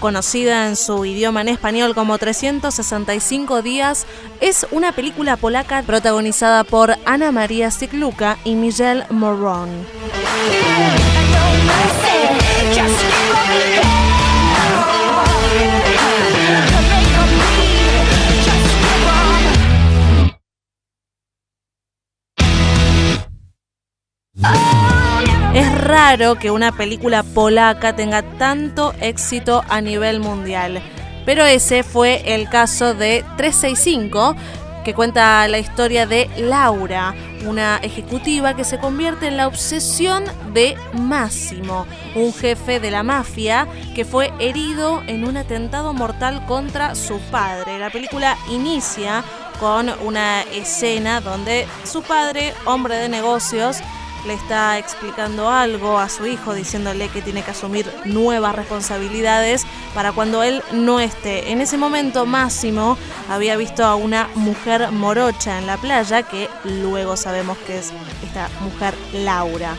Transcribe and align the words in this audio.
Conocida 0.00 0.68
en 0.68 0.76
su 0.76 1.04
idioma 1.04 1.40
en 1.40 1.48
español 1.48 1.94
como 1.94 2.18
365 2.18 3.62
días, 3.62 4.06
es 4.40 4.66
una 4.70 4.92
película 4.92 5.36
polaca 5.36 5.82
protagonizada 5.82 6.64
por 6.64 6.96
Ana 7.04 7.32
María 7.32 7.70
Sikluka 7.70 8.38
y 8.44 8.54
Miguel 8.54 9.04
Moron. 9.10 9.70
Que 26.38 26.50
una 26.50 26.72
película 26.72 27.22
polaca 27.22 27.96
tenga 27.96 28.22
tanto 28.22 28.94
éxito 29.00 29.64
a 29.66 29.80
nivel 29.80 30.20
mundial, 30.20 30.82
pero 31.24 31.46
ese 31.46 31.82
fue 31.82 32.34
el 32.34 32.50
caso 32.50 32.92
de 32.92 33.24
365, 33.38 34.36
que 34.84 34.92
cuenta 34.92 35.48
la 35.48 35.58
historia 35.58 36.06
de 36.06 36.28
Laura, 36.36 37.14
una 37.46 37.78
ejecutiva 37.78 38.54
que 38.54 38.64
se 38.64 38.78
convierte 38.78 39.26
en 39.26 39.38
la 39.38 39.46
obsesión 39.46 40.24
de 40.52 40.76
Máximo, 40.92 41.86
un 42.14 42.32
jefe 42.34 42.78
de 42.78 42.90
la 42.90 43.02
mafia 43.02 43.66
que 43.94 44.04
fue 44.04 44.32
herido 44.38 45.02
en 45.06 45.26
un 45.26 45.38
atentado 45.38 45.94
mortal 45.94 46.44
contra 46.44 46.94
su 46.94 47.18
padre. 47.30 47.78
La 47.78 47.88
película 47.88 48.36
inicia 48.50 49.24
con 49.58 49.90
una 50.04 50.42
escena 50.42 51.22
donde 51.22 51.66
su 51.84 52.02
padre, 52.02 52.52
hombre 52.66 52.96
de 52.96 53.08
negocios, 53.08 53.78
le 54.26 54.34
está 54.34 54.78
explicando 54.78 55.48
algo 55.50 55.98
a 55.98 56.08
su 56.08 56.26
hijo, 56.26 56.54
diciéndole 56.54 57.08
que 57.08 57.22
tiene 57.22 57.42
que 57.42 57.52
asumir 57.52 57.90
nuevas 58.04 58.54
responsabilidades 58.54 59.64
para 59.94 60.12
cuando 60.12 60.42
él 60.42 60.62
no 60.72 61.00
esté. 61.00 61.52
En 61.52 61.60
ese 61.60 61.78
momento 61.78 62.26
Máximo 62.26 62.98
había 63.30 63.56
visto 63.56 63.84
a 63.84 63.94
una 63.94 64.28
mujer 64.34 64.90
morocha 64.90 65.58
en 65.58 65.66
la 65.66 65.76
playa, 65.76 66.22
que 66.22 66.48
luego 66.64 67.16
sabemos 67.16 67.56
que 67.58 67.78
es 67.78 67.92
esta 68.24 68.48
mujer 68.60 68.94
Laura. 69.12 69.74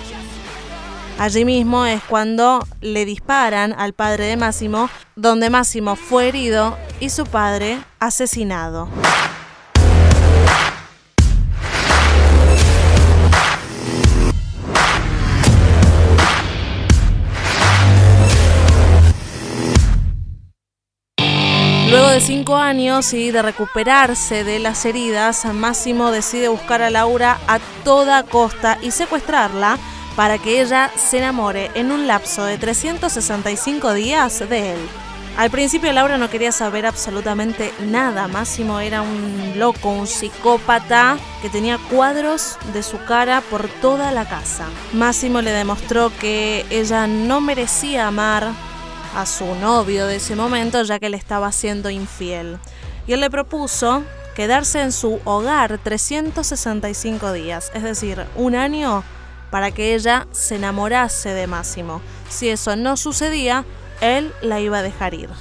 Allí 1.20 1.46
mismo 1.46 1.86
es 1.86 2.04
cuando 2.04 2.66
le 2.80 3.04
disparan 3.04 3.74
al 3.74 3.94
padre 3.94 4.26
de 4.26 4.38
Máximo, 4.38 4.90
donde 5.16 5.50
Máximo 5.50 5.96
fue 5.96 6.28
herido 6.28 6.78
y 7.00 7.10
su 7.10 7.26
padre 7.26 7.80
asesinado. 8.00 8.88
De 22.18 22.22
cinco 22.22 22.56
años 22.56 23.14
y 23.14 23.30
de 23.30 23.44
recuperarse 23.44 24.44
de 24.44 24.58
las 24.58 24.86
heridas, 24.86 25.46
Máximo 25.54 26.10
decide 26.10 26.48
buscar 26.48 26.82
a 26.82 26.90
Laura 26.90 27.38
a 27.48 27.60
toda 27.84 28.24
costa 28.24 28.80
y 28.82 28.90
secuestrarla 28.90 29.78
para 30.16 30.40
que 30.40 30.60
ella 30.60 30.90
se 30.96 31.20
enamore 31.20 31.70
en 31.76 31.92
un 31.92 32.08
lapso 32.08 32.44
de 32.44 32.58
365 32.58 33.94
días 33.94 34.40
de 34.50 34.74
él. 34.74 34.80
Al 35.38 35.52
principio 35.52 35.94
Laura 35.94 36.18
no 36.18 36.32
quería 36.32 36.52
saber 36.52 36.88
absolutamente 36.88 37.72
nada. 37.82 38.28
Máximo 38.28 38.80
era 38.80 39.04
un 39.04 39.54
loco, 39.58 39.92
un 39.92 40.08
psicópata 40.08 41.20
que 41.44 41.52
tenía 41.52 41.78
cuadros 41.78 42.58
de 42.74 42.82
su 42.82 42.98
cara 43.04 43.42
por 43.42 43.68
toda 43.68 44.12
la 44.12 44.26
casa. 44.26 44.66
Máximo 44.92 45.44
le 45.44 45.52
demostró 45.52 46.12
que 46.20 46.66
ella 46.72 47.06
no 47.06 47.42
merecía 47.42 48.08
amar 48.08 48.54
a 49.18 49.26
su 49.26 49.56
novio 49.56 50.06
de 50.06 50.18
ese 50.18 50.36
momento 50.36 50.84
ya 50.84 51.00
que 51.00 51.10
le 51.10 51.18
estaba 51.18 51.52
siendo 51.52 51.90
infiel. 51.90 52.60
Y 53.08 53.14
él 53.14 53.22
le 53.22 53.32
propuso 53.32 54.04
quedarse 54.36 54.80
en 54.80 54.92
su 54.92 55.20
hogar 55.24 55.80
365 55.80 57.32
días, 57.34 57.72
es 57.74 57.82
decir, 57.82 58.24
un 58.36 58.54
año 58.54 59.04
para 59.50 59.72
que 59.72 59.96
ella 59.96 60.28
se 60.32 60.58
enamorase 60.58 61.30
de 61.30 61.48
Máximo. 61.48 62.00
Si 62.30 62.48
eso 62.50 62.76
no 62.76 62.96
sucedía, 62.96 63.66
él 64.02 64.32
la 64.44 64.60
iba 64.60 64.78
a 64.78 64.84
dejar 64.84 65.16
ir. 65.16 65.32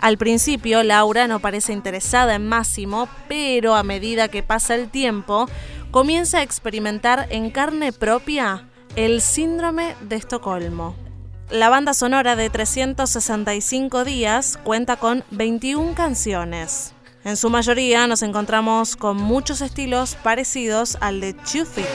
Al 0.00 0.16
principio, 0.16 0.82
Laura 0.82 1.28
no 1.28 1.40
parece 1.40 1.74
interesada 1.74 2.34
en 2.34 2.48
Máximo, 2.48 3.10
pero 3.28 3.74
a 3.74 3.82
medida 3.82 4.28
que 4.28 4.42
pasa 4.42 4.74
el 4.74 4.88
tiempo, 4.88 5.50
comienza 5.90 6.38
a 6.38 6.42
experimentar 6.42 7.26
en 7.28 7.50
carne 7.50 7.92
propia 7.92 8.68
el 8.94 9.20
síndrome 9.20 9.94
de 10.00 10.16
Estocolmo. 10.16 11.05
La 11.50 11.68
banda 11.68 11.94
sonora 11.94 12.34
de 12.34 12.50
365 12.50 14.04
días 14.04 14.58
cuenta 14.64 14.96
con 14.96 15.22
21 15.30 15.94
canciones. 15.94 16.92
En 17.22 17.36
su 17.36 17.50
mayoría 17.50 18.08
nos 18.08 18.22
encontramos 18.22 18.96
con 18.96 19.16
muchos 19.16 19.60
estilos 19.60 20.16
parecidos 20.16 20.98
al 21.00 21.20
de 21.20 21.34
Two 21.34 21.64
Feet. 21.64 21.86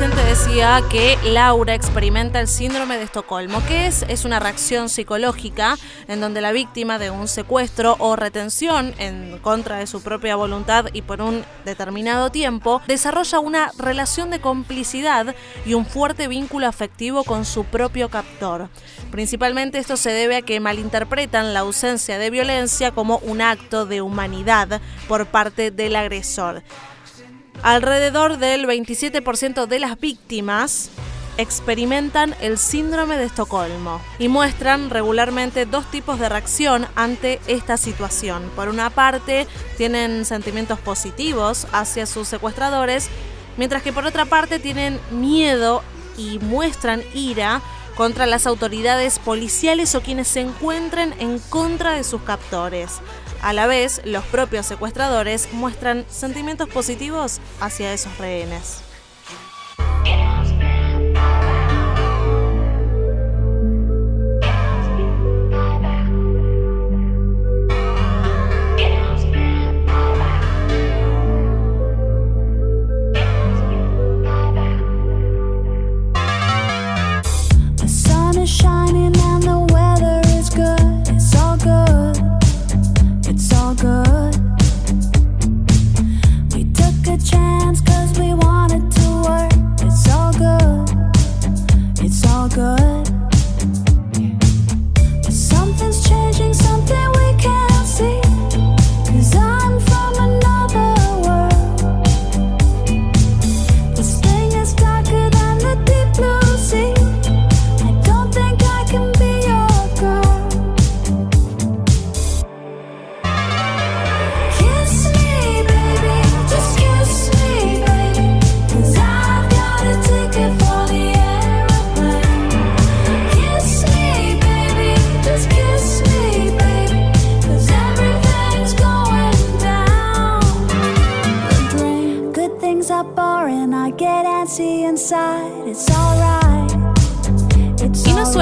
Recién 0.00 0.16
te 0.16 0.28
decía 0.28 0.80
que 0.88 1.18
Laura 1.24 1.74
experimenta 1.74 2.38
el 2.38 2.46
síndrome 2.46 2.98
de 2.98 3.02
Estocolmo. 3.02 3.60
¿Qué 3.66 3.88
es? 3.88 4.04
Es 4.06 4.24
una 4.24 4.38
reacción 4.38 4.88
psicológica 4.88 5.76
en 6.06 6.20
donde 6.20 6.40
la 6.40 6.52
víctima 6.52 7.00
de 7.00 7.10
un 7.10 7.26
secuestro 7.26 7.96
o 7.98 8.14
retención 8.14 8.94
en 8.98 9.38
contra 9.38 9.78
de 9.78 9.88
su 9.88 10.00
propia 10.00 10.36
voluntad 10.36 10.86
y 10.92 11.02
por 11.02 11.20
un 11.20 11.44
determinado 11.64 12.30
tiempo 12.30 12.80
desarrolla 12.86 13.40
una 13.40 13.72
relación 13.76 14.30
de 14.30 14.40
complicidad 14.40 15.34
y 15.66 15.74
un 15.74 15.84
fuerte 15.84 16.28
vínculo 16.28 16.68
afectivo 16.68 17.24
con 17.24 17.44
su 17.44 17.64
propio 17.64 18.08
captor. 18.08 18.68
Principalmente 19.10 19.78
esto 19.78 19.96
se 19.96 20.10
debe 20.10 20.36
a 20.36 20.42
que 20.42 20.60
malinterpretan 20.60 21.52
la 21.54 21.60
ausencia 21.60 22.18
de 22.18 22.30
violencia 22.30 22.92
como 22.92 23.18
un 23.18 23.40
acto 23.40 23.84
de 23.84 24.00
humanidad 24.00 24.80
por 25.08 25.26
parte 25.26 25.72
del 25.72 25.96
agresor. 25.96 26.62
Alrededor 27.62 28.38
del 28.38 28.66
27% 28.66 29.66
de 29.66 29.78
las 29.80 29.98
víctimas 29.98 30.90
experimentan 31.38 32.34
el 32.40 32.58
síndrome 32.58 33.16
de 33.16 33.24
Estocolmo 33.24 34.00
y 34.18 34.28
muestran 34.28 34.90
regularmente 34.90 35.66
dos 35.66 35.88
tipos 35.90 36.18
de 36.18 36.28
reacción 36.28 36.86
ante 36.94 37.40
esta 37.46 37.76
situación. 37.76 38.50
Por 38.56 38.68
una 38.68 38.90
parte, 38.90 39.46
tienen 39.76 40.24
sentimientos 40.24 40.78
positivos 40.80 41.66
hacia 41.72 42.06
sus 42.06 42.28
secuestradores, 42.28 43.08
mientras 43.56 43.82
que 43.82 43.92
por 43.92 44.04
otra 44.04 44.24
parte 44.24 44.58
tienen 44.58 44.98
miedo 45.10 45.82
y 46.16 46.38
muestran 46.40 47.02
ira 47.14 47.60
contra 47.96 48.26
las 48.26 48.46
autoridades 48.46 49.18
policiales 49.18 49.94
o 49.96 50.00
quienes 50.00 50.28
se 50.28 50.40
encuentren 50.40 51.12
en 51.18 51.40
contra 51.40 51.92
de 51.92 52.04
sus 52.04 52.22
captores. 52.22 53.00
A 53.40 53.52
la 53.52 53.66
vez, 53.66 54.00
los 54.04 54.24
propios 54.24 54.66
secuestradores 54.66 55.52
muestran 55.52 56.04
sentimientos 56.08 56.68
positivos 56.68 57.40
hacia 57.60 57.92
esos 57.92 58.18
rehenes. 58.18 58.87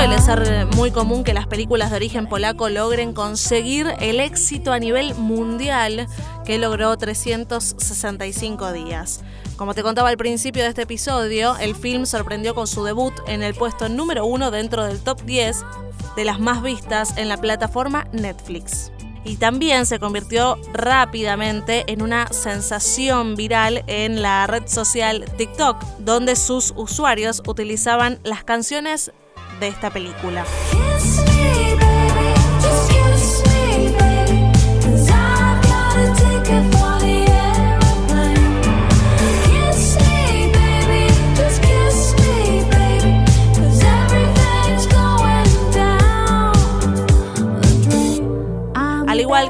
Suele 0.07 0.23
ser 0.23 0.67
muy 0.77 0.93
común 0.93 1.25
que 1.25 1.35
las 1.35 1.49
películas 1.49 1.91
de 1.91 1.97
origen 1.97 2.29
polaco 2.29 2.69
logren 2.69 3.13
conseguir 3.13 3.93
el 3.99 4.21
éxito 4.21 4.73
a 4.73 4.79
nivel 4.79 5.17
mundial 5.17 6.07
que 6.45 6.59
logró 6.59 6.97
365 6.97 8.73
días. 8.73 9.25
Como 9.57 9.75
te 9.75 9.83
contaba 9.83 10.09
al 10.09 10.17
principio 10.17 10.63
de 10.63 10.69
este 10.69 10.83
episodio, 10.83 11.57
el 11.57 11.75
film 11.75 12.07
sorprendió 12.07 12.55
con 12.55 12.69
su 12.69 12.85
debut 12.85 13.15
en 13.27 13.43
el 13.43 13.55
puesto 13.55 13.89
número 13.89 14.27
uno 14.27 14.53
dentro 14.53 14.85
del 14.85 15.01
top 15.01 15.23
10 15.23 15.65
de 16.15 16.25
las 16.25 16.39
más 16.39 16.63
vistas 16.63 17.19
en 17.19 17.29
la 17.29 17.39
plataforma 17.39 18.07
Netflix 18.13 18.93
y 19.25 19.39
también 19.39 19.87
se 19.87 19.99
convirtió 19.99 20.57
rápidamente 20.73 21.85
en 21.89 22.01
una 22.01 22.29
sensación 22.29 23.35
viral 23.35 23.83
en 23.89 24.23
la 24.23 24.47
red 24.47 24.69
social 24.69 25.25
TikTok, 25.37 25.83
donde 25.99 26.37
sus 26.37 26.73
usuarios 26.77 27.43
utilizaban 27.45 28.21
las 28.23 28.45
canciones 28.45 29.11
de 29.61 29.69
esta 29.69 29.91
película. 29.91 30.45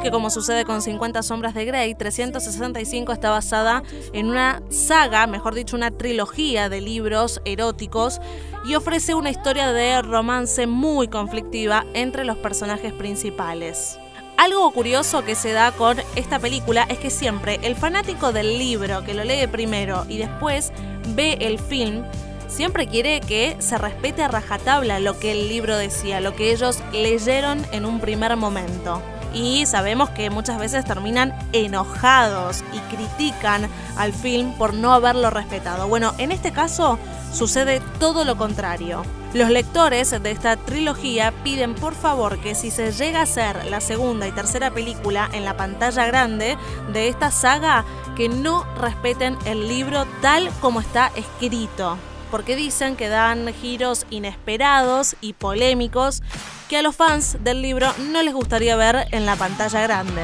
Que 0.06 0.12
como 0.12 0.31
sucede 0.31 0.64
con 0.64 0.82
50 0.82 1.20
sombras 1.25 1.53
de 1.53 1.64
Grey, 1.64 1.97
365 1.97 3.12
está 3.12 3.31
basada 3.31 3.82
en 4.12 4.29
una 4.29 4.62
saga, 4.69 5.26
mejor 5.26 5.53
dicho, 5.53 5.75
una 5.75 5.91
trilogía 5.91 6.69
de 6.69 6.81
libros 6.81 7.41
eróticos 7.44 8.20
y 8.64 8.76
ofrece 8.76 9.17
una 9.17 9.31
historia 9.31 9.73
de 9.73 10.00
romance 10.03 10.69
muy 10.69 11.08
conflictiva 11.08 11.85
entre 11.93 12.25
los 12.25 12.37
personajes 12.37 12.93
principales. 12.93 13.99
Algo 14.37 14.70
curioso 14.70 15.25
que 15.25 15.35
se 15.35 15.50
da 15.50 15.73
con 15.73 15.97
esta 16.14 16.38
película 16.38 16.85
es 16.88 16.99
que 16.99 17.11
siempre 17.11 17.58
el 17.64 17.75
fanático 17.75 18.32
del 18.32 18.58
libro 18.58 19.03
que 19.03 19.12
lo 19.12 19.25
lee 19.25 19.49
primero 19.49 20.06
y 20.08 20.19
después 20.19 20.73
ve 21.17 21.37
el 21.41 21.58
film 21.58 22.05
siempre 22.47 22.87
quiere 22.87 23.20
que 23.20 23.56
se 23.58 23.76
respete 23.76 24.23
a 24.23 24.29
rajatabla 24.29 25.00
lo 25.00 25.19
que 25.19 25.32
el 25.32 25.49
libro 25.49 25.76
decía, 25.76 26.20
lo 26.20 26.37
que 26.37 26.53
ellos 26.53 26.79
leyeron 26.93 27.67
en 27.73 27.85
un 27.85 27.99
primer 27.99 28.37
momento 28.37 29.03
y 29.32 29.67
sabemos 29.67 30.11
que 30.11 30.31
muchas 30.31 30.58
veces 30.58 30.84
terminan 30.84 31.34
enojados 31.52 32.64
y 32.73 32.78
critican 32.94 33.69
al 33.96 34.12
film 34.12 34.52
por 34.55 34.75
no 34.75 34.93
haberlo 34.93 35.31
respetado. 35.31 35.88
Bueno, 35.88 36.14
en 36.19 36.32
este 36.32 36.52
caso 36.52 36.99
sucede 37.32 37.81
todo 37.99 38.25
lo 38.25 38.37
contrario. 38.37 39.02
Los 39.34 39.50
lectores 39.50 40.11
de 40.23 40.31
esta 40.31 40.56
trilogía 40.56 41.32
piden 41.44 41.75
por 41.75 41.94
favor 41.94 42.38
que 42.38 42.55
si 42.55 42.70
se 42.70 42.93
llega 42.93 43.20
a 43.20 43.25
hacer 43.25 43.67
la 43.67 43.81
segunda 43.81 44.26
y 44.26 44.32
tercera 44.32 44.70
película 44.70 45.29
en 45.32 45.44
la 45.44 45.56
pantalla 45.56 46.06
grande 46.06 46.56
de 46.93 47.08
esta 47.08 47.31
saga, 47.31 47.84
que 48.17 48.29
no 48.31 48.64
respeten 48.76 49.37
el 49.44 49.69
libro 49.69 50.06
tal 50.22 50.50
como 50.61 50.81
está 50.81 51.11
escrito 51.17 51.99
porque 52.37 52.55
dicen 52.55 52.97
que 52.97 53.09
dan 53.09 53.50
giros 53.55 54.05
inesperados 54.11 55.17
y 55.23 55.33
polémicos 55.33 56.23
que 56.69 56.77
a 56.77 56.83
los 56.83 56.94
fans 56.94 57.38
del 57.43 57.62
libro 57.62 57.91
no 58.11 58.23
les 58.23 58.35
gustaría 58.35 58.77
ver 58.77 59.09
en 59.12 59.25
la 59.25 59.37
pantalla 59.37 59.81
grande. 59.81 60.21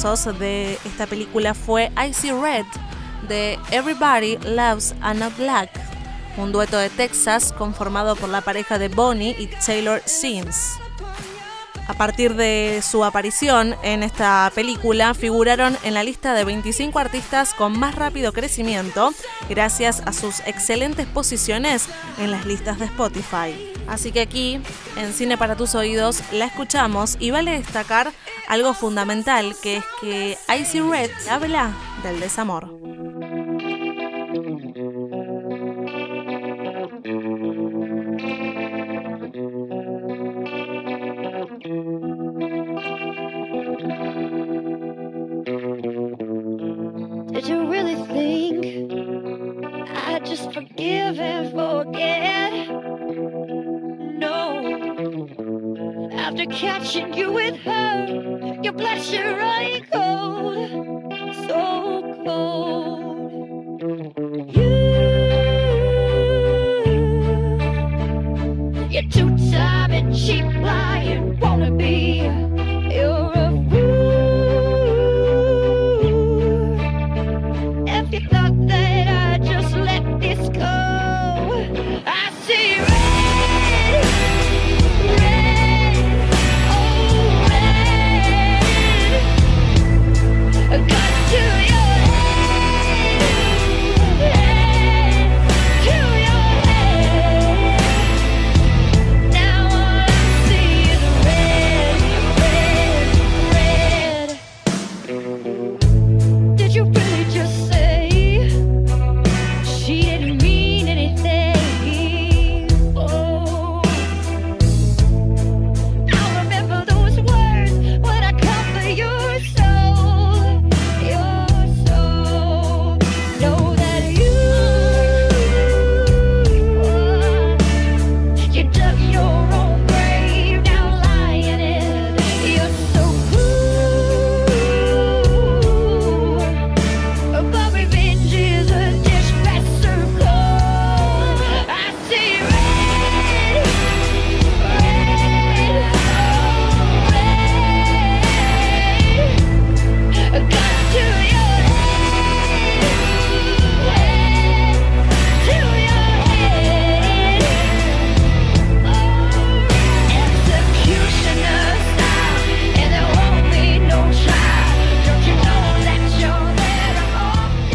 De 0.00 0.78
esta 0.86 1.06
película 1.06 1.52
fue 1.52 1.92
Icy 2.08 2.30
Red 2.30 2.64
de 3.28 3.58
Everybody 3.70 4.38
Loves 4.44 4.94
Anna 5.02 5.28
Black, 5.36 5.68
un 6.38 6.52
dueto 6.52 6.78
de 6.78 6.88
Texas 6.88 7.52
conformado 7.52 8.16
por 8.16 8.30
la 8.30 8.40
pareja 8.40 8.78
de 8.78 8.88
Bonnie 8.88 9.36
y 9.38 9.48
Taylor 9.48 10.00
Sims. 10.06 10.78
A 11.90 11.94
partir 11.94 12.36
de 12.36 12.82
su 12.88 13.04
aparición 13.04 13.74
en 13.82 14.04
esta 14.04 14.52
película, 14.54 15.12
figuraron 15.12 15.76
en 15.82 15.94
la 15.94 16.04
lista 16.04 16.34
de 16.34 16.44
25 16.44 16.96
artistas 17.00 17.52
con 17.52 17.76
más 17.76 17.96
rápido 17.96 18.32
crecimiento 18.32 19.12
gracias 19.48 20.00
a 20.06 20.12
sus 20.12 20.38
excelentes 20.46 21.08
posiciones 21.08 21.88
en 22.20 22.30
las 22.30 22.46
listas 22.46 22.78
de 22.78 22.84
Spotify. 22.84 23.72
Así 23.88 24.12
que 24.12 24.20
aquí, 24.20 24.60
en 24.96 25.12
Cine 25.12 25.36
para 25.36 25.56
tus 25.56 25.74
oídos, 25.74 26.22
la 26.30 26.44
escuchamos 26.44 27.16
y 27.18 27.32
vale 27.32 27.58
destacar 27.58 28.12
algo 28.46 28.72
fundamental, 28.72 29.56
que 29.60 29.78
es 29.78 29.84
que 30.00 30.38
Icy 30.60 30.82
Red 30.82 31.10
habla 31.28 31.72
del 32.04 32.20
desamor. 32.20 32.99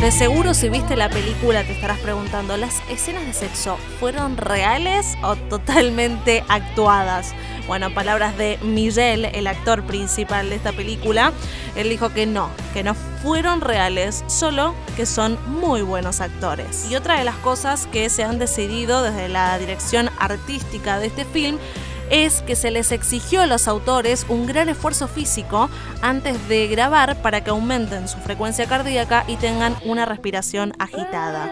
De 0.05 0.12
seguro 0.12 0.53
si 0.53 0.69
viste 0.69 0.95
la 0.95 1.09
película 1.09 1.63
te 1.63 1.71
estarás 1.71 1.97
preguntando, 1.97 2.57
¿las 2.57 2.79
escenas 2.91 3.25
de 3.25 3.33
sexo 3.33 3.75
fueron 4.00 4.38
reales 4.38 5.17
o 5.24 5.35
totalmente 5.35 6.43
actuadas? 6.47 7.33
Bueno, 7.65 7.91
palabras 7.91 8.38
de 8.38 8.59
Miguel, 8.62 9.25
el 9.25 9.47
actor 9.47 9.81
principal 9.81 10.50
de 10.50 10.57
esta 10.57 10.74
película, 10.74 11.33
él 11.75 11.89
dijo 11.89 12.13
que 12.13 12.27
no, 12.27 12.51
que 12.75 12.83
no 12.83 12.93
fueron 12.93 13.62
reales, 13.62 14.24
solo 14.27 14.75
que 14.95 15.07
son 15.07 15.39
muy 15.47 15.81
buenos 15.81 16.21
actores. 16.21 16.85
Y 16.88 16.95
otra 16.95 17.17
de 17.17 17.24
las 17.24 17.38
cosas 17.38 17.88
que 17.88 18.07
se 18.12 18.24
han 18.24 18.38
decidido 18.38 19.01
desde 19.01 19.27
la 19.27 19.57
dirección 19.57 20.12
artística 20.19 21.00
de 21.00 21.07
este 21.07 21.25
film 21.25 21.57
es 22.09 22.41
que 22.41 22.55
se 22.55 22.71
les 22.71 22.91
exigió 22.91 23.41
a 23.41 23.47
los 23.47 23.67
autores 23.67 24.25
un 24.29 24.45
gran 24.45 24.69
esfuerzo 24.69 25.07
físico 25.07 25.69
antes 26.01 26.47
de 26.47 26.67
grabar 26.67 27.21
para 27.21 27.43
que 27.43 27.50
aumenten 27.50 28.07
su 28.07 28.17
frecuencia 28.19 28.65
cardíaca 28.67 29.24
y 29.27 29.38
tengan 29.38 29.75
una 29.85 30.05
respiración 30.05 30.74
agitada. 30.79 31.51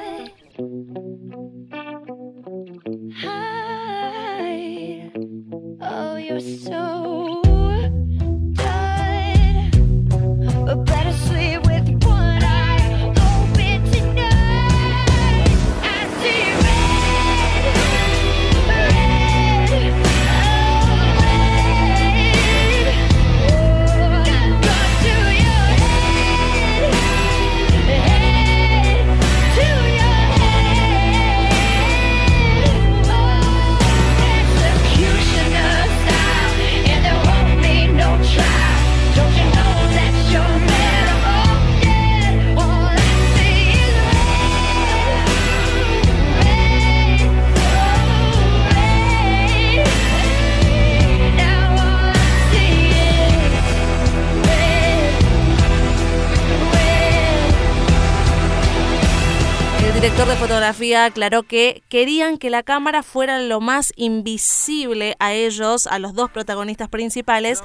Director 60.14 60.32
de 60.32 60.40
fotografía 60.40 61.06
aclaró 61.06 61.42
que 61.42 61.82
querían 61.90 62.38
que 62.38 62.52
la 62.52 62.62
cámara 62.62 63.02
fuera 63.02 63.40
lo 63.40 63.60
más 63.62 63.92
invisible 63.96 65.16
a 65.18 65.34
ellos, 65.34 65.88
a 65.88 65.98
los 65.98 66.14
dos 66.14 66.30
protagonistas 66.30 66.88
principales, 66.88 67.64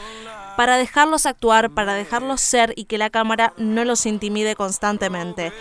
para 0.56 0.78
dejarlos 0.78 1.26
actuar, 1.26 1.68
para 1.68 1.92
dejarlos 1.92 2.40
ser 2.40 2.72
y 2.74 2.86
que 2.86 2.96
la 2.96 3.10
cámara 3.10 3.52
no 3.58 3.84
los 3.84 4.06
intimide 4.06 4.54
constantemente. 4.54 5.52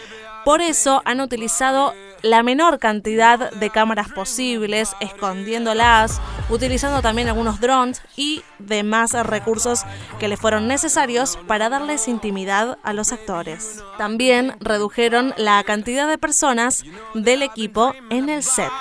Por 0.47 0.61
eso 0.61 1.01
han 1.03 1.19
utilizado 1.19 1.93
la 2.21 2.41
menor 2.41 2.79
cantidad 2.79 3.51
de 3.51 3.69
cámaras 3.69 4.07
posibles, 4.07 4.95
escondiéndolas, 5.01 6.21
utilizando 6.49 7.01
también 7.01 7.27
algunos 7.27 7.59
drones 7.59 8.01
y 8.15 8.43
demás 8.57 9.11
recursos 9.25 9.83
que 10.19 10.29
les 10.29 10.39
fueron 10.39 10.69
necesarios 10.69 11.37
para 11.47 11.67
darles 11.67 12.07
intimidad 12.07 12.77
a 12.81 12.93
los 12.93 13.11
actores. 13.11 13.83
También 13.97 14.55
redujeron 14.61 15.33
la 15.35 15.61
cantidad 15.65 16.07
de 16.07 16.17
personas 16.17 16.85
del 17.13 17.41
equipo 17.41 17.93
en 18.09 18.29
el 18.29 18.41
set. 18.41 18.71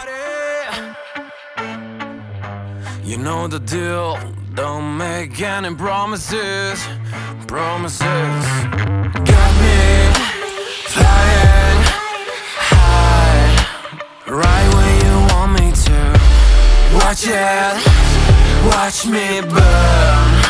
Watch 17.17 17.29
it, 17.29 18.67
watch 18.67 19.07
me 19.07 19.41
burn. 19.41 20.45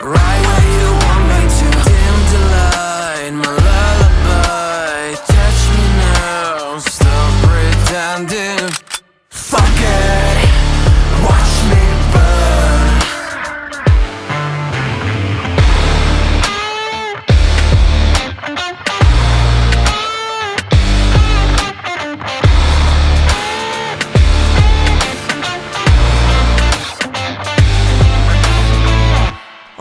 Right 0.00 0.51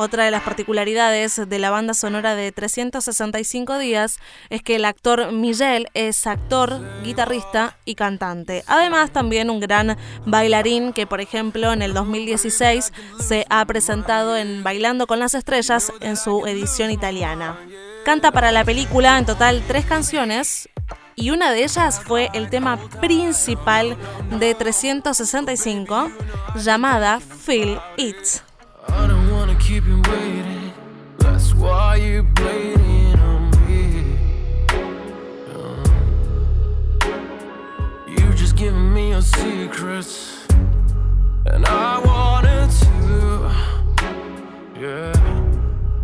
Otra 0.02 0.26
de 0.26 0.32
las 0.32 0.42
particularidades 0.42 1.48
de 1.48 1.60
la 1.60 1.70
banda 1.70 1.94
sonora 1.94 2.34
de 2.34 2.52
365 2.52 3.78
días 3.78 4.18
es 4.50 4.64
que 4.64 4.78
el 4.78 4.86
actor 4.86 5.32
Miguel 5.32 5.90
es 5.94 6.26
actor, 6.26 6.82
guitarrista 7.04 7.78
y 7.86 7.94
cantante. 7.94 8.64
Además 8.66 9.12
también 9.12 9.52
un 9.52 9.60
gran 9.60 9.96
bailarín 10.26 10.92
que 10.92 11.06
por 11.06 11.22
ejemplo 11.22 11.72
en 11.72 11.84
el 11.84 11.94
2016 11.94 12.92
se 13.20 13.46
ha 13.52 13.64
presentado 13.66 14.36
en 14.36 14.64
Bailando 14.64 15.06
con 15.06 15.20
las 15.20 15.36
Estrellas 15.36 15.94
en 16.00 16.18
su 16.18 16.48
edición 16.48 16.90
italiana. 16.90 17.60
Canta 18.04 18.32
para 18.32 18.52
la 18.52 18.66
película 18.66 19.20
en 19.20 19.28
total 19.28 19.64
tres 19.68 19.86
canciones 19.86 20.68
y 21.16 21.30
una 21.30 21.52
de 21.52 21.64
ellas 21.64 22.02
fue 22.04 22.32
el 22.34 22.50
tema 22.50 22.80
principal 23.00 23.96
de 24.40 24.56
365 24.56 26.12
llamada 26.56 27.20
Feel 27.20 27.80
It. 27.98 28.51
Keep 29.72 29.86
you 29.86 30.02
waiting. 30.10 30.74
That's 31.20 31.54
why 31.54 31.96
you're 31.96 32.24
bleeding 32.24 33.18
on 33.20 33.50
me. 33.66 34.18
Uh, 35.48 35.86
you 38.08 38.34
just 38.34 38.58
giving 38.58 38.94
me 38.94 39.12
your 39.12 39.22
secrets, 39.22 40.46
and 41.46 41.66
I 41.66 42.00
wanted 42.00 42.70
to. 42.82 43.52
Yeah, 44.78 45.14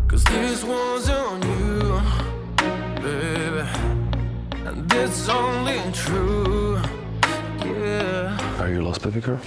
cause 0.08 0.24
this 0.24 0.64
one's 0.64 1.10
on 1.10 1.42
you, 1.42 2.02
baby, 3.02 3.68
and 4.66 4.94
it's 4.94 5.28
only 5.28 5.82
true. 5.92 6.80
Yeah. 7.66 8.62
Are 8.62 8.70
you 8.70 8.82
lost, 8.82 9.02
baby 9.02 9.20
girl? 9.20 9.40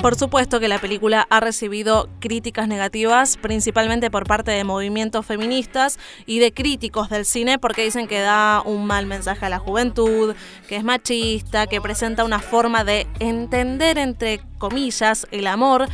Por 0.00 0.14
supuesto 0.14 0.60
que 0.60 0.68
la 0.68 0.78
película 0.78 1.26
ha 1.30 1.40
recibido 1.40 2.08
críticas 2.20 2.68
negativas, 2.68 3.36
principalmente 3.36 4.08
por 4.08 4.24
parte 4.24 4.52
de 4.52 4.62
movimientos 4.62 5.26
feministas 5.26 5.98
y 6.26 6.38
de 6.38 6.52
críticos 6.52 7.08
del 7.10 7.24
cine, 7.24 7.58
porque 7.58 7.82
dicen 7.82 8.06
que 8.06 8.20
da 8.20 8.62
un 8.64 8.86
mal 8.86 9.06
mensaje 9.06 9.46
a 9.46 9.48
la 9.48 9.58
juventud, 9.58 10.36
que 10.68 10.76
es 10.76 10.84
machista, 10.84 11.66
que 11.66 11.80
presenta 11.80 12.24
una 12.24 12.38
forma 12.38 12.84
de 12.84 13.08
entender, 13.18 13.98
entre 13.98 14.40
comillas, 14.58 15.26
el 15.32 15.48
amor, 15.48 15.88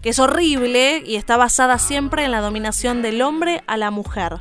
que 0.00 0.08
es 0.08 0.18
horrible 0.18 1.02
y 1.04 1.16
está 1.16 1.36
basada 1.36 1.78
siempre 1.78 2.24
en 2.24 2.30
la 2.30 2.40
dominación 2.40 3.02
del 3.02 3.20
hombre 3.20 3.62
a 3.66 3.76
la 3.76 3.90
mujer. 3.90 4.40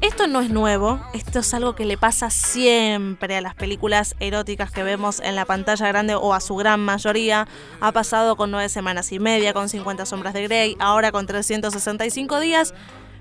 Esto 0.00 0.26
no 0.26 0.40
es 0.40 0.48
nuevo, 0.48 0.98
esto 1.12 1.40
es 1.40 1.52
algo 1.52 1.74
que 1.74 1.84
le 1.84 1.98
pasa 1.98 2.30
siempre 2.30 3.36
a 3.36 3.42
las 3.42 3.54
películas 3.54 4.16
eróticas 4.18 4.70
que 4.70 4.82
vemos 4.82 5.20
en 5.20 5.36
la 5.36 5.44
pantalla 5.44 5.86
grande 5.88 6.14
o 6.14 6.32
a 6.32 6.40
su 6.40 6.56
gran 6.56 6.80
mayoría. 6.80 7.46
Ha 7.80 7.92
pasado 7.92 8.34
con 8.34 8.50
nueve 8.50 8.70
semanas 8.70 9.12
y 9.12 9.18
media, 9.18 9.52
con 9.52 9.68
50 9.68 10.06
sombras 10.06 10.32
de 10.32 10.44
Grey, 10.44 10.74
ahora 10.80 11.12
con 11.12 11.26
365 11.26 12.40
días. 12.40 12.72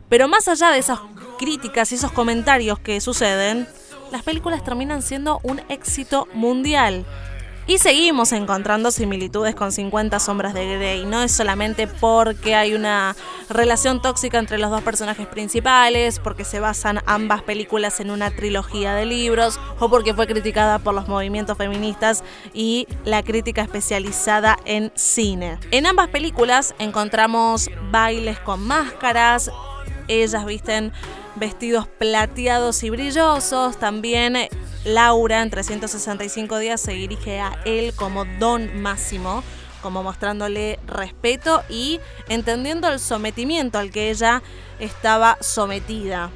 Pero 0.07 0.29
más 0.29 0.47
allá 0.47 0.71
de 0.71 0.79
esas 0.79 0.99
críticas 1.37 1.91
y 1.91 1.95
esos 1.95 2.13
comentarios 2.13 2.79
que 2.79 3.01
suceden, 3.01 3.67
las 4.09 4.23
películas 4.23 4.63
terminan 4.63 5.01
siendo 5.01 5.41
un 5.43 5.61
éxito 5.67 6.29
mundial. 6.33 7.05
Y 7.69 7.77
seguimos 7.77 8.31
encontrando 8.31 8.89
similitudes 8.89 9.53
con 9.53 9.71
50 9.71 10.19
sombras 10.19 10.55
de 10.55 10.75
Grey. 10.75 11.05
No 11.05 11.21
es 11.21 11.31
solamente 11.31 11.85
porque 11.85 12.55
hay 12.55 12.73
una 12.73 13.15
relación 13.47 14.01
tóxica 14.01 14.39
entre 14.39 14.57
los 14.57 14.71
dos 14.71 14.81
personajes 14.81 15.27
principales, 15.27 16.17
porque 16.17 16.45
se 16.45 16.59
basan 16.59 17.01
ambas 17.05 17.43
películas 17.43 17.99
en 17.99 18.09
una 18.09 18.31
trilogía 18.31 18.95
de 18.95 19.05
libros, 19.05 19.59
o 19.77 19.87
porque 19.87 20.15
fue 20.15 20.25
criticada 20.25 20.79
por 20.79 20.95
los 20.95 21.07
movimientos 21.07 21.59
feministas 21.59 22.23
y 22.55 22.87
la 23.05 23.21
crítica 23.21 23.61
especializada 23.61 24.57
en 24.65 24.91
cine. 24.95 25.59
En 25.69 25.85
ambas 25.85 26.07
películas 26.07 26.73
encontramos 26.79 27.69
bailes 27.91 28.39
con 28.39 28.65
máscaras, 28.65 29.51
ellas 30.07 30.43
visten 30.43 30.91
vestidos 31.39 31.87
plateados 31.87 32.83
y 32.83 32.89
brillosos, 32.89 33.77
también 33.79 34.35
Laura 34.85 35.41
en 35.41 35.49
365 35.49 36.57
días 36.59 36.81
se 36.81 36.91
dirige 36.91 37.39
a 37.39 37.57
él 37.65 37.93
como 37.95 38.25
don 38.39 38.81
máximo, 38.81 39.43
como 39.81 40.03
mostrándole 40.03 40.79
respeto 40.85 41.63
y 41.69 41.99
entendiendo 42.27 42.89
el 42.89 42.99
sometimiento 42.99 43.79
al 43.79 43.91
que 43.91 44.09
ella 44.09 44.43
estaba 44.79 45.37
sometida. 45.41 46.29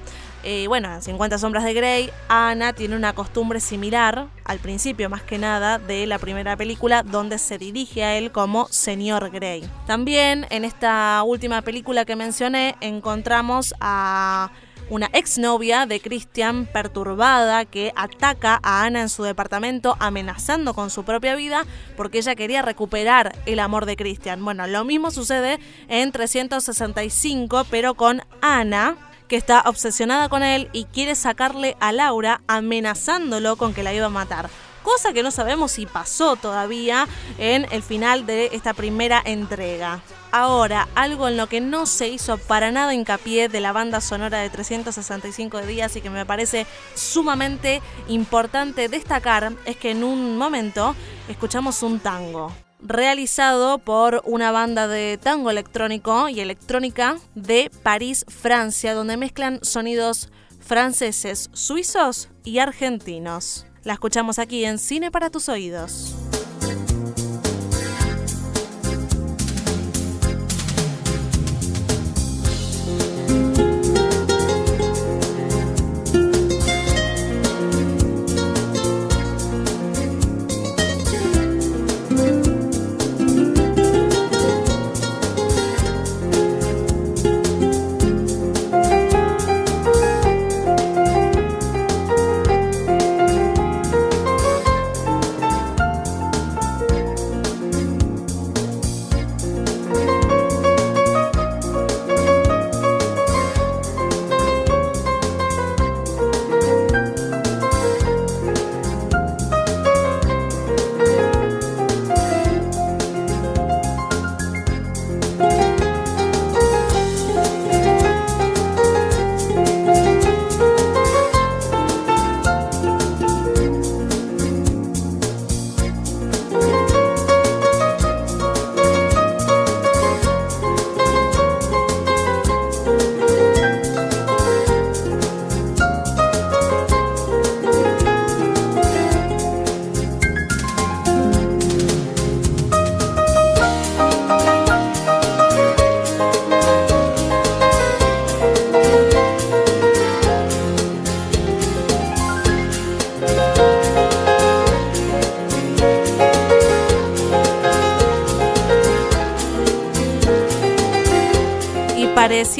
Eh, 0.45 0.67
bueno, 0.67 0.93
en 0.93 1.01
50 1.01 1.37
sombras 1.37 1.63
de 1.63 1.73
Grey, 1.73 2.09
Ana 2.27 2.73
tiene 2.73 2.97
una 2.97 3.13
costumbre 3.13 3.61
similar, 3.61 4.27
al 4.43 4.59
principio 4.59 5.09
más 5.09 5.21
que 5.21 5.37
nada, 5.37 5.79
de 5.79 6.05
la 6.05 6.19
primera 6.19 6.57
película, 6.57 7.01
donde 7.01 7.37
se 7.37 7.57
dirige 7.57 8.03
a 8.03 8.17
él 8.17 8.31
como 8.31 8.67
señor 8.67 9.29
Grey. 9.29 9.63
También 9.87 10.45
en 10.49 10.65
esta 10.65 11.23
última 11.23 11.61
película 11.61 12.03
que 12.03 12.17
mencioné 12.17 12.75
encontramos 12.81 13.73
a 13.79 14.51
una 14.93 15.09
exnovia 15.11 15.87
de 15.87 15.99
Christian 15.99 16.67
perturbada 16.67 17.65
que 17.65 17.91
ataca 17.95 18.59
a 18.61 18.83
Ana 18.83 19.01
en 19.01 19.09
su 19.09 19.23
departamento 19.23 19.97
amenazando 19.99 20.75
con 20.75 20.91
su 20.91 21.03
propia 21.03 21.35
vida 21.35 21.65
porque 21.97 22.19
ella 22.19 22.35
quería 22.35 22.61
recuperar 22.61 23.35
el 23.47 23.59
amor 23.59 23.87
de 23.87 23.95
Christian. 23.95 24.45
Bueno, 24.45 24.67
lo 24.67 24.85
mismo 24.85 25.09
sucede 25.09 25.59
en 25.87 26.11
365 26.11 27.65
pero 27.71 27.95
con 27.95 28.21
Ana 28.41 28.95
que 29.27 29.35
está 29.35 29.63
obsesionada 29.65 30.29
con 30.29 30.43
él 30.43 30.69
y 30.73 30.85
quiere 30.85 31.15
sacarle 31.15 31.75
a 31.79 31.91
Laura 31.91 32.41
amenazándolo 32.45 33.55
con 33.55 33.73
que 33.73 33.81
la 33.81 33.95
iba 33.95 34.05
a 34.05 34.09
matar 34.09 34.47
cosa 34.83 35.13
que 35.13 35.23
no 35.23 35.31
sabemos 35.31 35.71
si 35.71 35.85
pasó 35.85 36.35
todavía 36.35 37.07
en 37.37 37.65
el 37.71 37.81
final 37.81 38.25
de 38.25 38.49
esta 38.53 38.73
primera 38.73 39.21
entrega. 39.25 40.01
Ahora, 40.31 40.87
algo 40.95 41.27
en 41.27 41.37
lo 41.37 41.47
que 41.47 41.61
no 41.61 41.85
se 41.85 42.07
hizo 42.07 42.37
para 42.37 42.71
nada 42.71 42.93
hincapié 42.93 43.49
de 43.49 43.61
la 43.61 43.71
banda 43.71 44.01
sonora 44.01 44.39
de 44.39 44.49
365 44.49 45.61
días 45.61 45.95
y 45.95 46.01
que 46.01 46.09
me 46.09 46.25
parece 46.25 46.65
sumamente 46.95 47.81
importante 48.07 48.89
destacar 48.89 49.53
es 49.65 49.77
que 49.77 49.91
en 49.91 50.03
un 50.03 50.37
momento 50.37 50.95
escuchamos 51.27 51.83
un 51.83 51.99
tango 51.99 52.51
realizado 52.85 53.77
por 53.77 54.21
una 54.25 54.51
banda 54.51 54.87
de 54.87 55.17
tango 55.17 55.49
electrónico 55.49 56.27
y 56.27 56.41
electrónica 56.41 57.17
de 57.33 57.71
París, 57.81 58.25
Francia, 58.27 58.93
donde 58.93 59.17
mezclan 59.17 59.59
sonidos 59.63 60.29
franceses, 60.59 61.49
suizos 61.53 62.29
y 62.43 62.59
argentinos. 62.59 63.65
La 63.83 63.93
escuchamos 63.93 64.39
aquí 64.39 64.63
en 64.63 64.79
Cine 64.79 65.11
para 65.11 65.29
tus 65.29 65.49
oídos. 65.49 66.15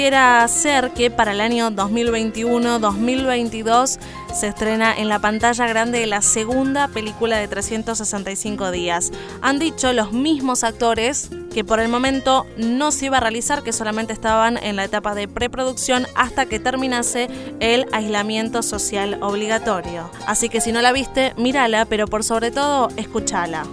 Pareciera 0.04 0.46
ser 0.50 0.92
que 0.92 1.10
para 1.10 1.32
el 1.32 1.40
año 1.40 1.72
2021-2022 1.72 4.00
se 4.34 4.48
estrena 4.48 4.94
en 4.94 5.08
la 5.08 5.20
pantalla 5.20 5.66
grande 5.66 6.06
la 6.08 6.22
segunda 6.22 6.90
película 6.90 7.38
de 7.38 7.48
365 7.48 8.72
días. 8.72 9.14
Han 9.42 9.60
dicho 9.60 9.94
los 9.94 10.12
mismos 10.12 10.66
actores 10.66 11.30
que 11.54 11.64
por 11.64 11.80
el 11.80 11.88
momento 11.88 12.46
no 12.58 12.92
se 12.92 13.06
iba 13.06 13.16
a 13.16 13.22
realizar, 13.22 13.64
que 13.64 13.72
solamente 13.72 14.12
estaban 14.12 14.58
en 14.58 14.76
la 14.76 14.84
etapa 14.84 15.16
de 15.16 15.30
preproducción 15.30 16.06
hasta 16.16 16.48
que 16.48 16.60
terminase 16.60 17.30
el 17.62 17.86
aislamiento 17.94 18.62
social 18.62 19.20
obligatorio. 19.22 20.12
Así 20.28 20.50
que 20.50 20.60
si 20.60 20.74
no 20.74 20.82
la 20.82 20.92
viste, 20.92 21.34
mírala, 21.38 21.86
pero 21.86 22.08
por 22.08 22.26
sobre 22.26 22.52
todo, 22.52 22.90
escúchala. 22.98 23.64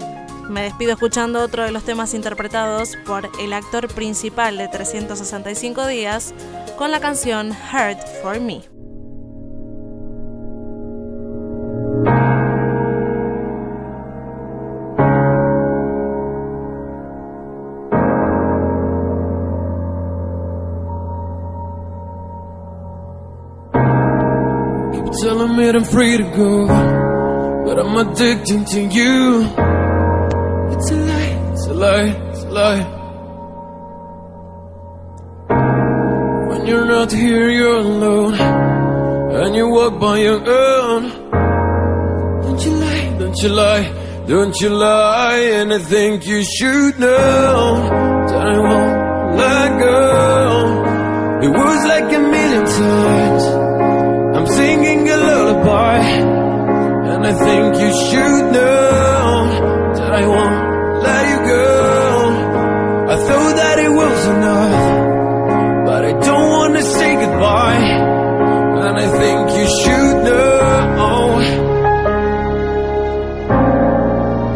Me 0.51 0.63
despido 0.63 0.93
escuchando 0.95 1.41
otro 1.43 1.63
de 1.63 1.71
los 1.71 1.85
temas 1.85 2.13
interpretados 2.13 2.97
por 3.07 3.31
el 3.39 3.53
actor 3.53 3.87
principal 3.87 4.59
de 4.59 4.67
365 4.67 5.87
días 5.87 6.35
con 6.77 6.91
la 6.91 6.99
canción 6.99 7.51
Hurt 7.51 8.01
for 8.21 8.41
Me. 8.41 8.61
It's 30.81 30.91
a 30.93 30.97
lie, 31.75 32.09
it's 32.33 32.43
a 32.45 32.51
lie. 32.59 32.83
When 36.49 36.67
you're 36.67 36.87
not 36.87 37.13
here, 37.13 37.51
you're 37.51 37.81
alone, 37.81 38.35
and 38.35 39.55
you 39.55 39.69
walk 39.69 40.01
by 40.01 40.17
your 40.21 40.41
own. 40.41 41.03
Don't 42.45 42.65
you 42.65 42.73
lie, 42.85 43.17
don't 43.19 43.37
you 43.43 43.49
lie, 43.51 44.25
don't 44.27 44.59
you 44.59 44.71
lie, 44.71 45.43
and 45.59 45.71
I 45.75 45.79
think 45.81 46.27
you 46.27 46.43
should 46.45 46.99
know 46.99 47.87
that 48.29 48.47
I 48.55 48.59
won't 48.69 49.37
let 49.37 49.71
go. 49.81 50.01
It 51.45 51.53
was 51.61 51.81
like 51.93 52.09
a 52.21 52.23
million 52.35 52.65
times 52.65 53.45
I'm 54.37 54.47
singing 54.47 55.11
a 55.11 55.17
lullaby, 55.29 55.99
and 57.13 57.27
I 57.27 57.35
think 57.45 57.69
you 57.83 57.91
should 58.09 58.53
know 58.55 59.11
I 60.13 60.27
won't 60.27 61.03
let 61.03 61.23
you 61.33 61.39
go. 61.55 61.67
I 63.13 63.17
thought 63.27 63.55
that 63.63 63.79
it 63.79 63.93
was 64.03 64.27
enough, 64.37 64.85
but 65.87 66.05
I 66.05 66.13
don't 66.29 66.51
wanna 66.51 66.83
say 66.83 67.15
goodbye, 67.15 67.87
and 68.87 68.97
I 69.05 69.09
think 69.21 69.41
you 69.59 69.67
should 69.81 70.25
know. 70.25 70.51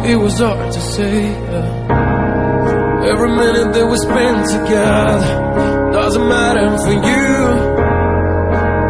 It 0.07 0.17
was 0.17 0.39
hard 0.39 0.71
to 0.71 0.81
say. 0.81 1.33
Every 3.11 3.31
minute 3.35 3.73
that 3.73 3.87
we 3.89 3.97
spent 3.97 4.45
together 4.57 5.91
doesn't 5.93 6.27
matter 6.27 6.77
for 6.77 6.93
you. 6.93 7.33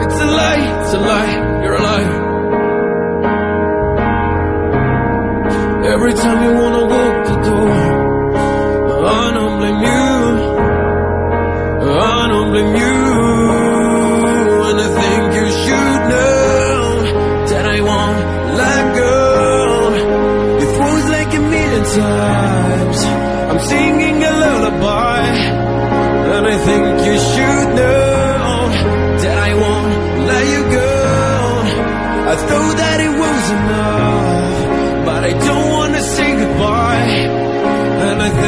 It's 0.03 0.19
a 0.21 0.25
lie, 0.25 0.81
it's 0.81 0.93
a 0.93 0.99
lie, 0.99 1.63
you're 1.63 1.75
a 1.75 1.81
liar. 1.81 2.24
Every 6.07 6.21
time 6.21 6.43
you 6.43 6.53
wanna 6.61 6.85
walk 6.85 7.04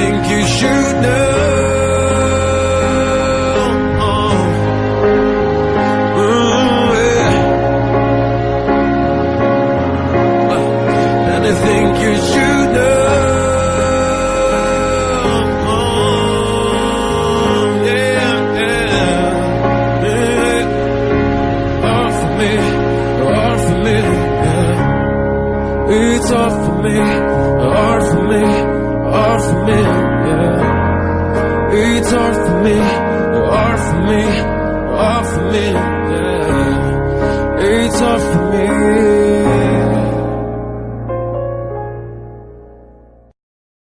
think 0.10 0.30
you 0.30 0.48
should 0.48 1.02
know. 1.02 1.27